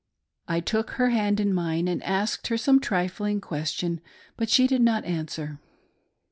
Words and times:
I 0.47 0.61
took 0.61 0.93
her 0.97 1.09
hand 1.11 1.39
in 1.39 1.53
mine, 1.53 1.87
and 1.87 2.01
asked 2.01 2.47
her 2.47 2.57
some 2.57 2.79
trifling 2.79 3.39
ques 3.39 3.69
tion; 3.69 4.01
but 4.35 4.49
she 4.49 4.65
did 4.65 4.81
not 4.81 5.05
answer. 5.05 5.59